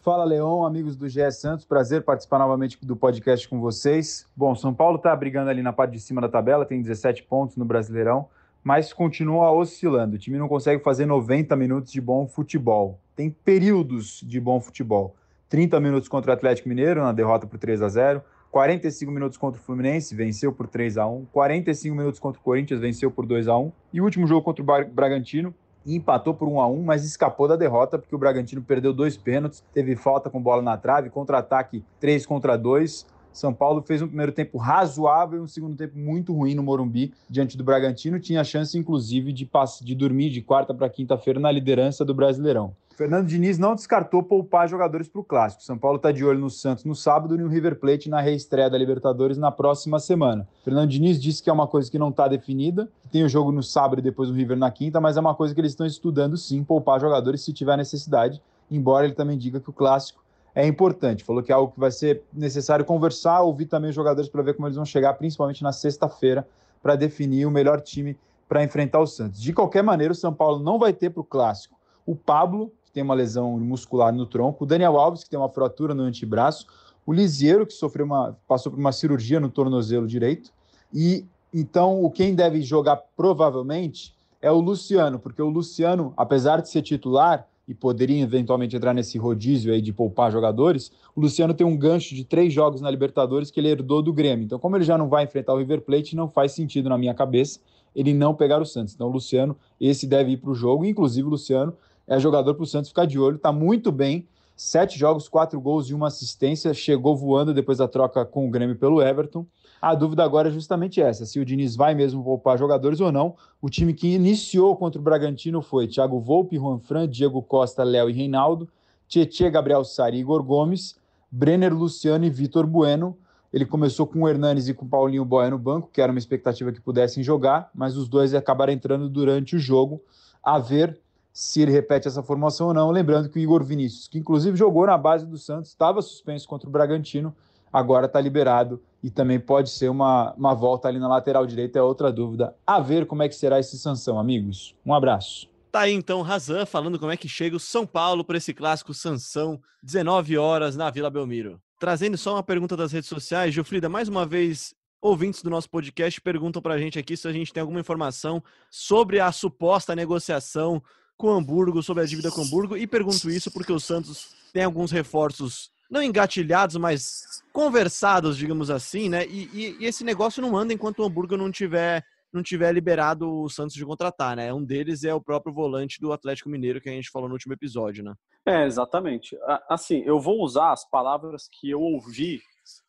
[0.00, 1.64] Fala, Leon, amigos do GE Santos.
[1.64, 4.26] Prazer participar novamente do podcast com vocês.
[4.34, 7.56] Bom, São Paulo está brigando ali na parte de cima da tabela, tem 17 pontos
[7.56, 8.28] no Brasileirão,
[8.64, 10.16] mas continua oscilando.
[10.16, 12.98] O time não consegue fazer 90 minutos de bom futebol.
[13.14, 15.14] Tem períodos de bom futebol.
[15.52, 19.60] 30 minutos contra o Atlético Mineiro, na derrota por 3 a 0 45 minutos contra
[19.60, 23.48] o Fluminense, venceu por 3 a 1 45 minutos contra o Corinthians, venceu por 2
[23.48, 25.54] a 1 E o último jogo contra o Bragantino,
[25.86, 29.62] empatou por 1 a 1 mas escapou da derrota porque o Bragantino perdeu dois pênaltis,
[29.74, 33.06] teve falta com bola na trave, contra-ataque 3 contra 2.
[33.30, 37.12] São Paulo fez um primeiro tempo razoável e um segundo tempo muito ruim no Morumbi
[37.28, 38.18] diante do Bragantino.
[38.18, 39.50] Tinha chance, inclusive, de,
[39.82, 42.74] de dormir de quarta para quinta-feira na liderança do Brasileirão.
[42.96, 45.62] Fernando Diniz não descartou poupar jogadores para o Clássico.
[45.62, 48.68] São Paulo está de olho no Santos no sábado e no River Plate na reestreia
[48.68, 50.46] da Libertadores na próxima semana.
[50.64, 52.88] Fernando Diniz disse que é uma coisa que não está definida.
[53.10, 55.54] Tem o jogo no sábado e depois o River na quinta, mas é uma coisa
[55.54, 58.42] que eles estão estudando sim, poupar jogadores se tiver necessidade.
[58.70, 60.22] Embora ele também diga que o Clássico
[60.54, 61.24] é importante.
[61.24, 64.54] Falou que é algo que vai ser necessário conversar, ouvir também os jogadores para ver
[64.54, 66.46] como eles vão chegar, principalmente na sexta-feira,
[66.82, 68.16] para definir o melhor time
[68.48, 69.40] para enfrentar o Santos.
[69.40, 72.96] De qualquer maneira, o São Paulo não vai ter para o Clássico o Pablo, que
[72.96, 76.66] tem uma lesão muscular no tronco, o Daniel Alves, que tem uma fratura no antebraço,
[77.06, 80.52] o Lisieiro, que sofreu uma, passou por uma cirurgia no tornozelo direito,
[80.92, 86.68] e então o quem deve jogar provavelmente é o Luciano, porque o Luciano, apesar de
[86.68, 91.66] ser titular e poderia eventualmente entrar nesse rodízio aí de poupar jogadores, o Luciano tem
[91.66, 94.44] um gancho de três jogos na Libertadores que ele herdou do Grêmio.
[94.44, 97.14] Então, como ele já não vai enfrentar o River Plate, não faz sentido na minha
[97.14, 97.60] cabeça
[97.94, 98.94] ele não pegar o Santos.
[98.94, 101.74] Então, o Luciano, esse deve ir para o jogo, inclusive o Luciano
[102.06, 104.26] é jogador para o Santos ficar de olho, está muito bem.
[104.54, 106.74] Sete jogos, quatro gols e uma assistência.
[106.74, 109.46] Chegou voando depois da troca com o Grêmio pelo Everton.
[109.80, 113.34] A dúvida agora é justamente essa: se o Diniz vai mesmo poupar jogadores ou não.
[113.60, 118.08] O time que iniciou contra o Bragantino foi Thiago Volpe, Juan Fran, Diego Costa, Léo
[118.08, 118.68] e Reinaldo,
[119.08, 120.96] Tietê, Gabriel Sari Igor Gomes,
[121.30, 123.16] Brenner, Luciano e Vitor Bueno.
[123.52, 126.18] Ele começou com o Hernanes e com o Paulinho Boia no banco, que era uma
[126.18, 130.00] expectativa que pudessem jogar, mas os dois acabaram entrando durante o jogo.
[130.42, 130.98] A ver
[131.32, 132.90] se ele repete essa formação ou não.
[132.90, 136.68] Lembrando que o Igor Vinícius, que inclusive jogou na base do Santos, estava suspenso contra
[136.68, 137.34] o Bragantino,
[137.72, 141.82] agora está liberado e também pode ser uma, uma volta ali na lateral direita, é
[141.82, 142.54] outra dúvida.
[142.66, 144.76] A ver como é que será esse sanção, amigos.
[144.84, 145.50] Um abraço.
[145.72, 148.92] Tá aí então Razan falando como é que chega o São Paulo para esse clássico
[148.92, 151.58] Sansão, 19 horas na Vila Belmiro.
[151.78, 156.20] Trazendo só uma pergunta das redes sociais, Gilfrida, mais uma vez ouvintes do nosso podcast
[156.20, 158.40] perguntam para a gente aqui se a gente tem alguma informação
[158.70, 160.80] sobre a suposta negociação
[161.16, 164.90] com Hamburgo, sobre a dívida com Hamburgo, e pergunto isso porque o Santos tem alguns
[164.90, 169.26] reforços não engatilhados, mas conversados, digamos assim, né?
[169.26, 173.30] E, e, e, esse negócio não anda enquanto o Hamburgo não tiver não tiver liberado
[173.30, 174.54] o Santos de contratar, né?
[174.54, 177.52] Um deles é o próprio volante do Atlético Mineiro que a gente falou no último
[177.52, 178.14] episódio, né?
[178.46, 179.36] É, exatamente.
[179.68, 182.40] Assim, eu vou usar as palavras que eu ouvi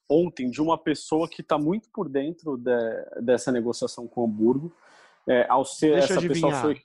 [0.10, 4.74] ontem de uma pessoa que está muito por dentro de, dessa negociação com o Hamburgo.
[5.28, 6.82] É, ao ser Deixa essa pessoa foi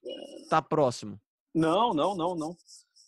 [0.51, 1.19] tá próximo.
[1.59, 2.57] Não, não, não, não.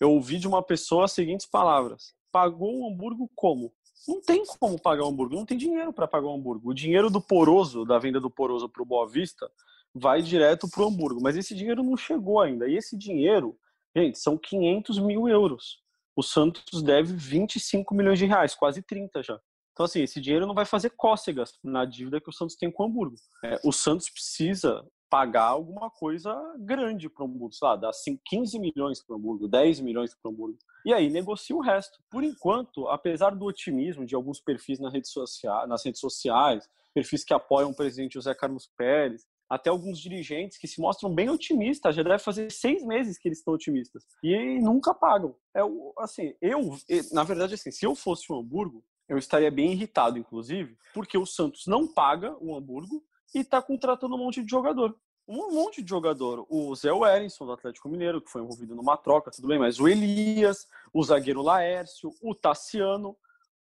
[0.01, 3.73] Eu ouvi de uma pessoa as seguintes palavras: pagou o Hamburgo como?
[4.09, 6.71] Não tem como pagar o Hamburgo, não tem dinheiro para pagar o Hamburgo.
[6.71, 9.49] O dinheiro do Poroso, da venda do Poroso para o Boa Vista,
[9.95, 12.67] vai direto para o Hamburgo, mas esse dinheiro não chegou ainda.
[12.67, 13.57] E esse dinheiro,
[13.95, 15.79] gente, são 500 mil euros.
[16.17, 19.41] O Santos deve 25 milhões de reais, quase 30 já.
[19.73, 22.83] Então, assim, esse dinheiro não vai fazer cócegas na dívida que o Santos tem com
[22.83, 23.17] o Hamburgo.
[23.45, 27.91] É, o Santos precisa pagar alguma coisa grande para o Hamburgo, sei lá, dá
[28.25, 30.59] 15 milhões para o Hamburgo, 10 milhões para o Hamburgo.
[30.87, 31.99] E aí negocia o resto.
[32.09, 37.25] Por enquanto, apesar do otimismo de alguns perfis nas redes, sociais, nas redes sociais, perfis
[37.25, 41.97] que apoiam o presidente José Carlos Pérez, até alguns dirigentes que se mostram bem otimistas,
[41.97, 45.35] já deve fazer seis meses que eles estão otimistas e nunca pagam.
[45.55, 45.61] É
[45.99, 46.79] assim, eu,
[47.13, 51.27] na verdade, assim, se eu fosse o Hamburgo, eu estaria bem irritado, inclusive, porque o
[51.27, 54.97] Santos não paga o Hamburgo e está contratando um monte de jogador.
[55.27, 56.47] Um monte de jogador.
[56.49, 59.89] O Zé Wellington, do Atlético Mineiro, que foi envolvido numa troca, tudo bem, mas o
[59.89, 63.17] Elias, o zagueiro Laércio, o Tassiano,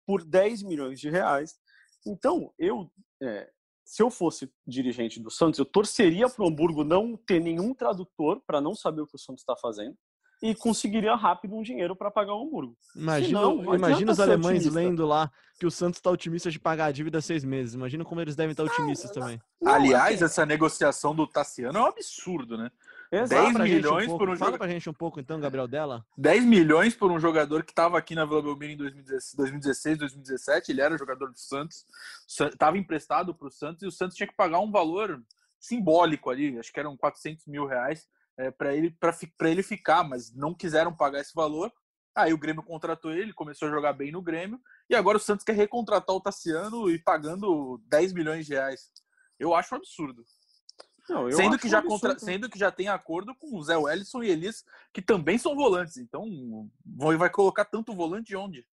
[0.06, 1.60] por 10 milhões de reais.
[2.06, 2.90] Então, eu,
[3.22, 3.52] é,
[3.86, 8.42] se eu fosse dirigente do Santos, eu torceria para o Hamburgo não ter nenhum tradutor
[8.48, 9.96] para não saber o que o Santos está fazendo
[10.42, 12.78] e conseguiria rápido um dinheiro para pagar o Hamburgo.
[12.96, 14.80] Imagina, não, imagina os alemães otimista.
[14.80, 17.74] lendo lá que o Santos está otimista de pagar a dívida há seis meses.
[17.74, 19.42] Imagina como eles devem estar otimistas ah, também.
[19.62, 22.72] Não, Aliás, assim, essa negociação do Tassiano é um absurdo, né?
[23.12, 23.54] Exato.
[23.54, 24.46] 10 milhões um por um jogador.
[24.46, 26.06] Fala pra gente um pouco então, Gabriel Della.
[26.18, 30.72] 10 milhões por um jogador que estava aqui na Vila Belmiro em 2016, 2017.
[30.72, 31.86] Ele era jogador do Santos,
[32.28, 35.22] estava emprestado para o Santos e o Santos tinha que pagar um valor
[35.60, 38.08] simbólico ali, acho que eram 400 mil reais
[38.40, 38.96] é, para ele,
[39.42, 41.72] ele ficar, mas não quiseram pagar esse valor.
[42.16, 45.44] Aí o Grêmio contratou ele, começou a jogar bem no Grêmio, e agora o Santos
[45.44, 48.92] quer recontratar o Tassiano e pagando 10 milhões de reais.
[49.38, 50.26] Eu acho um absurdo.
[51.10, 52.18] Não, sendo, que já contra...
[52.18, 55.98] sendo que já tem acordo com o Zé Wellison e Elis, que também são volantes.
[55.98, 56.70] Então,
[57.18, 58.66] vai colocar tanto volante onde?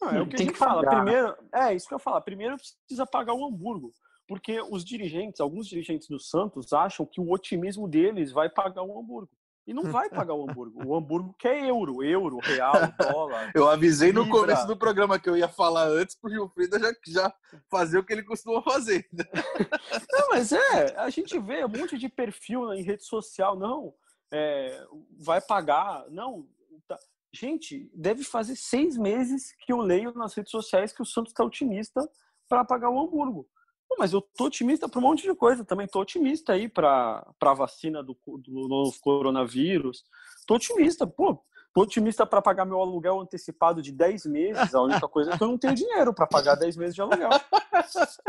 [0.00, 0.88] Não, é o que tem a gente que fala.
[0.88, 2.20] Primeiro, é isso que eu falar.
[2.20, 3.92] Primeiro precisa pagar o Hamburgo
[4.26, 8.98] porque os dirigentes, alguns dirigentes do Santos, acham que o otimismo deles vai pagar o
[8.98, 9.30] Hamburgo.
[9.66, 10.86] E não vai pagar o Hamburgo.
[10.86, 13.52] O Hamburgo quer euro, euro, real, dólar.
[13.54, 17.34] Eu avisei no começo do programa que eu ia falar antes pro Gilfrida já, já
[17.70, 19.08] fazer o que ele costuma fazer.
[19.12, 23.94] Não, mas é, a gente vê um monte de perfil em rede social, não,
[24.32, 24.86] é,
[25.18, 26.46] vai pagar, não.
[26.86, 26.98] Tá.
[27.32, 31.44] Gente, deve fazer seis meses que eu leio nas redes sociais que o Santos está
[31.44, 32.00] otimista
[32.48, 33.48] para pagar o Hamburgo.
[33.98, 35.86] Mas eu tô otimista para um monte de coisa também.
[35.86, 40.04] Tô otimista aí para a vacina do, do novo coronavírus.
[40.46, 41.42] Tô otimista, pô.
[41.74, 44.72] Tô otimista para pagar meu aluguel antecipado de 10 meses.
[44.72, 47.30] A única coisa é que eu não tenho dinheiro para pagar 10 meses de aluguel.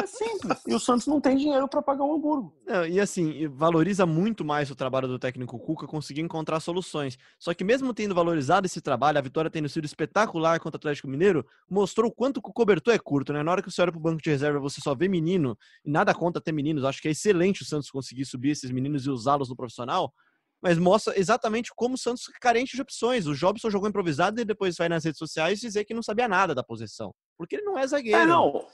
[0.02, 0.64] É simples.
[0.68, 2.56] E o Santos não tem dinheiro para pagar o Hamburgo.
[2.90, 7.20] E assim, valoriza muito mais o trabalho do técnico Cuca conseguir encontrar soluções.
[7.38, 11.08] Só que mesmo tendo valorizado esse trabalho, a vitória tendo sido espetacular contra o Atlético
[11.08, 13.44] Mineiro, mostrou o quanto o cobertor é curto, né?
[13.44, 15.56] Na hora que você olha pro banco de reserva, você só vê menino,
[15.86, 16.84] e nada contra ter meninos.
[16.84, 20.12] Acho que é excelente o Santos conseguir subir esses meninos e usá-los no profissional
[20.66, 23.28] mas mostra exatamente como o Santos é carente de opções.
[23.28, 26.56] O Jobson jogou improvisado e depois vai nas redes sociais dizer que não sabia nada
[26.56, 27.14] da posição.
[27.38, 28.18] Porque ele não é zagueiro.
[28.18, 28.66] É, não.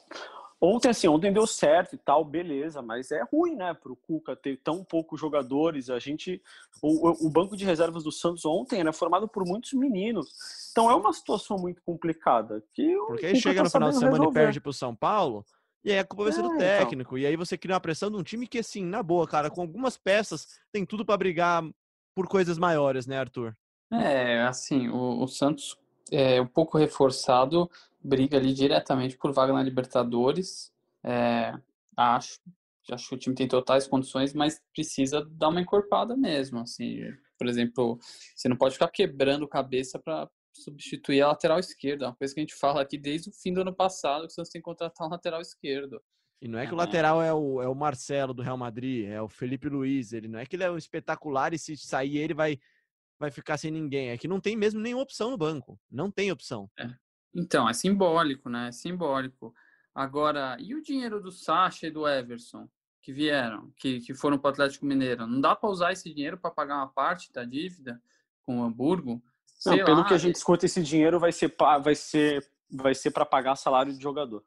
[0.61, 4.55] Ontem, assim, ontem deu certo e tal, beleza, mas é ruim, né, pro Cuca ter
[4.63, 5.89] tão poucos jogadores.
[5.89, 6.41] A gente.
[6.81, 10.29] O, o banco de reservas do Santos ontem era formado por muitos meninos.
[10.71, 12.63] Então é uma situação muito complicada.
[12.73, 14.39] Que Porque aí chega tá no final de semana resolver.
[14.39, 15.45] e perde pro São Paulo.
[15.83, 16.59] E aí a culpa vai ser do é, então.
[16.59, 17.17] técnico.
[17.17, 17.17] Então.
[17.17, 19.61] E aí você cria uma pressão de um time que, assim, na boa, cara, com
[19.61, 21.63] algumas peças, tem tudo para brigar
[22.15, 23.55] por coisas maiores, né, Arthur?
[23.91, 25.77] É, assim, o, o Santos
[26.11, 27.69] é um pouco reforçado,
[28.03, 30.71] briga ali diretamente por vaga na Libertadores.
[31.03, 31.53] É,
[31.95, 32.39] acho,
[32.91, 36.59] acho que o time tem totais condições, mas precisa dar uma encorpada mesmo.
[36.59, 37.01] Assim,
[37.37, 37.99] por exemplo,
[38.35, 42.07] você não pode ficar quebrando cabeça para substituir a lateral esquerda.
[42.07, 44.35] Uma coisa que a gente fala aqui desde o fim do ano passado, que o
[44.35, 46.01] Santos tem que contratar um lateral esquerdo.
[46.41, 49.21] E não é que o lateral é o, é o Marcelo do Real Madrid, é
[49.21, 50.11] o Felipe Luiz.
[50.11, 52.59] Ele não é que ele é um espetacular e se sair ele vai,
[53.19, 54.09] vai ficar sem ninguém.
[54.09, 55.79] É que não tem mesmo nenhuma opção no banco.
[55.89, 56.67] Não tem opção.
[56.79, 56.89] É.
[57.33, 58.69] Então, é simbólico, né?
[58.69, 59.53] É simbólico.
[59.93, 62.67] Agora, e o dinheiro do Sacha e do Everson
[63.01, 65.27] que vieram, que, que foram para o Atlético Mineiro?
[65.27, 68.01] Não dá para usar esse dinheiro para pagar uma parte da dívida
[68.43, 69.21] com o Hamburgo?
[69.45, 72.95] Sei não, pelo lá, que a gente escuta, esse dinheiro vai ser vai ser vai
[72.95, 74.43] ser para pagar salário de jogador.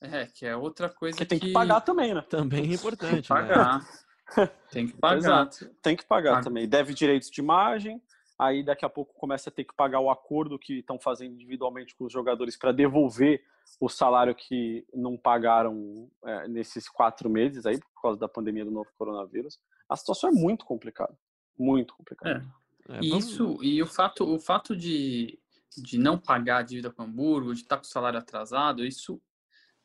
[0.00, 2.22] É, que é outra coisa que tem que, pagar também, né?
[2.28, 3.10] Também é importante.
[3.10, 3.78] Tem que pagar.
[3.78, 4.50] Né?
[4.70, 5.16] tem que pagar.
[5.16, 5.70] Exato.
[5.82, 6.44] Tem que pagar Paga.
[6.44, 6.68] também.
[6.68, 8.00] Deve direitos de imagem,
[8.38, 11.96] aí daqui a pouco começa a ter que pagar o acordo que estão fazendo individualmente
[11.96, 13.42] com os jogadores para devolver
[13.80, 18.70] o salário que não pagaram é, nesses quatro meses aí por causa da pandemia do
[18.70, 19.58] novo coronavírus.
[19.88, 21.16] A situação é muito complicada,
[21.58, 22.44] muito complicada.
[22.54, 22.68] É.
[22.88, 25.38] É, Isso e o fato, o fato de,
[25.76, 29.20] de não pagar a dívida com o Hamburgo, de estar com o salário atrasado, isso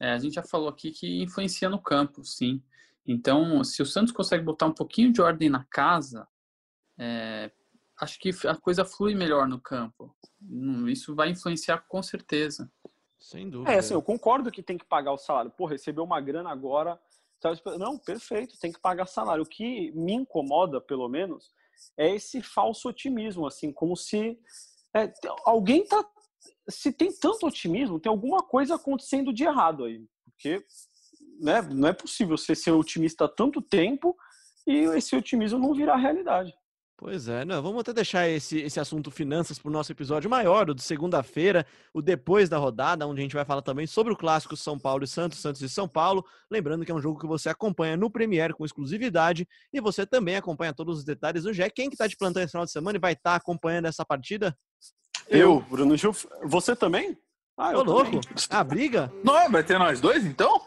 [0.03, 2.61] é, a gente já falou aqui que influencia no campo, sim.
[3.07, 6.27] Então, se o Santos consegue botar um pouquinho de ordem na casa,
[6.99, 7.49] é,
[8.01, 10.13] acho que a coisa flui melhor no campo.
[10.41, 12.69] Hum, isso vai influenciar com certeza.
[13.17, 13.71] Sem dúvida.
[13.71, 15.51] É, assim, eu concordo que tem que pagar o salário.
[15.51, 16.99] Pô, recebeu uma grana agora.
[17.79, 19.43] Não, perfeito, tem que pagar salário.
[19.43, 21.49] O que me incomoda, pelo menos,
[21.95, 24.37] é esse falso otimismo, assim, como se
[24.93, 25.13] é,
[25.45, 26.05] alguém tá.
[26.69, 30.05] Se tem tanto otimismo, tem alguma coisa acontecendo de errado aí.
[30.25, 30.63] Porque
[31.39, 34.15] né, não é possível você ser otimista há tanto tempo
[34.65, 36.53] e esse otimismo não virar realidade.
[36.95, 40.69] Pois é, não, vamos até deixar esse, esse assunto finanças para o nosso episódio maior,
[40.69, 44.15] o de segunda-feira, o depois da rodada, onde a gente vai falar também sobre o
[44.15, 46.23] clássico São Paulo e Santos, Santos e São Paulo.
[46.49, 50.37] Lembrando que é um jogo que você acompanha no Premiere com exclusividade e você também
[50.37, 51.69] acompanha todos os detalhes do GE.
[51.75, 54.05] Quem que está de plantão esse final de semana e vai estar tá acompanhando essa
[54.05, 54.55] partida?
[55.29, 56.15] Eu, Bruno Gil.
[56.43, 57.17] Você também?
[57.57, 58.19] Ah, eu Ô, louco.
[58.49, 59.11] Ah, briga?
[59.23, 59.47] Não é?
[59.47, 60.61] Vai ter nós dois, então?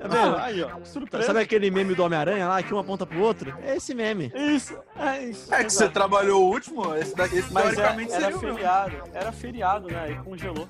[0.00, 0.36] É mesmo?
[0.36, 0.84] Aí, ó.
[0.84, 1.26] Surpresa.
[1.26, 3.54] Sabe aquele meme do Homem-Aranha lá, que uma aponta pro outro?
[3.62, 4.32] É esse meme.
[4.34, 5.54] Isso, é isso.
[5.54, 8.96] É que você trabalhou o último, esse daqui, esse Mas era, era feriado.
[9.12, 10.00] Era feriado, né?
[10.04, 10.68] Aí congelou.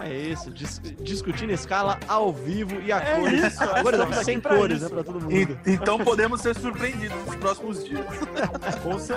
[0.00, 3.44] É isso, dis discutindo escala ao vivo e a é cores.
[3.44, 5.58] Isso, Agora sem cores, né, pra todo mundo.
[5.66, 8.04] E, então podemos ser surpreendidos nos próximos dias.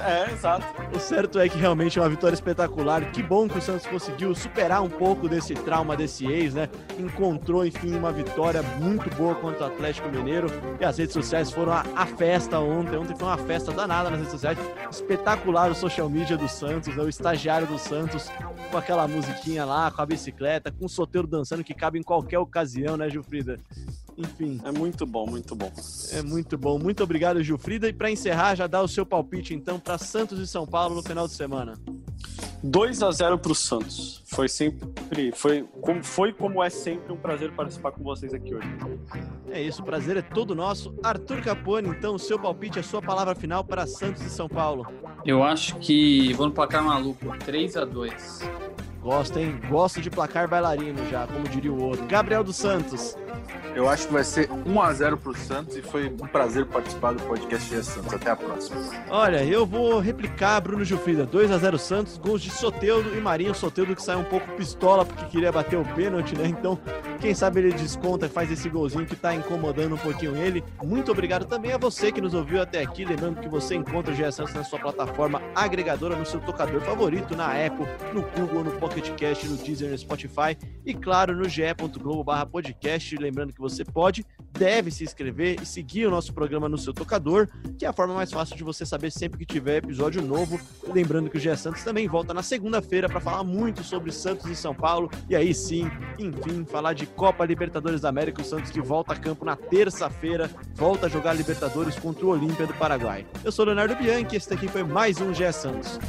[0.04, 0.66] é, exato.
[0.96, 3.12] O certo é que realmente é uma vitória espetacular.
[3.12, 6.68] Que bom que o Santos conseguiu superar um pouco desse trauma desse ex, né?
[6.98, 10.48] Encontrou, enfim, uma vitória muito boa contra o Atlético Mineiro.
[10.80, 12.98] E as redes sociais foram a, a festa ontem.
[12.98, 14.58] Ontem foi uma festa danada nas redes sociais.
[14.92, 17.02] Espetacular o social media do Santos, né?
[17.02, 18.30] o estagiário do Santos,
[18.70, 22.40] com aquela musiquinha lá, com a bicicleta com o soteiro dançando que cabe em qualquer
[22.40, 23.60] ocasião, né, Gilfrida?
[24.18, 24.60] Enfim.
[24.66, 25.72] É muito bom, muito bom.
[26.12, 26.80] É muito bom.
[26.80, 27.88] Muito obrigado, Gilfrida.
[27.88, 31.04] E para encerrar, já dá o seu palpite então para Santos e São Paulo no
[31.04, 31.74] final de semana.
[32.64, 34.22] 2 a 0 para o Santos.
[34.28, 38.68] Foi sempre, foi como, foi como é sempre um prazer participar com vocês aqui hoje.
[39.50, 40.94] É isso, o prazer é todo nosso.
[41.04, 44.86] Arthur Capone, então, o seu palpite, a sua palavra final para Santos e São Paulo.
[45.26, 48.42] Eu acho que vou no placar maluco, 3 a 2
[49.02, 49.60] Gosto, hein?
[49.68, 52.06] Gosto de placar bailarino já, como diria o outro.
[52.06, 53.18] Gabriel dos Santos.
[53.74, 57.14] Eu acho que vai ser 1 a 0 pro Santos e foi um prazer participar
[57.14, 58.14] do podcast de Santos.
[58.14, 58.82] Até a próxima.
[59.10, 61.26] Olha, eu vou replicar Bruno Gilfrida.
[61.26, 63.56] 2 a 0 Santos, gols de Soteudo e Marinho.
[63.56, 66.48] Soteudo que saiu um pouco pistola porque queria bater o pênalti, né?
[66.48, 66.78] Então,
[67.22, 70.64] quem sabe ele desconta e faz esse golzinho que tá incomodando um pouquinho ele.
[70.84, 73.06] Muito obrigado também a você que nos ouviu até aqui.
[73.06, 77.38] Lembrando que você encontra o GE Santos na sua plataforma agregadora, no seu tocador favorito,
[77.38, 83.21] na Apple, no Google, no Pocket Cast, no Deezer, no Spotify e, claro, no ge.globo/podcast.
[83.22, 87.48] Lembrando que você pode, deve se inscrever e seguir o nosso programa no seu tocador,
[87.78, 90.60] que é a forma mais fácil de você saber sempre que tiver episódio novo.
[90.88, 94.56] Lembrando que o GE Santos também volta na segunda-feira para falar muito sobre Santos e
[94.56, 95.10] São Paulo.
[95.30, 98.42] E aí sim, enfim, falar de Copa Libertadores da América.
[98.42, 102.66] O Santos que volta a campo na terça-feira, volta a jogar Libertadores contra o Olímpia
[102.66, 103.26] do Paraguai.
[103.44, 106.00] Eu sou Leonardo Bianchi esse daqui foi mais um GE Santos.